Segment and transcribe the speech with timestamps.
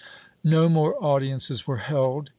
[0.01, 0.03] ^
[0.43, 2.29] No more audiences were held.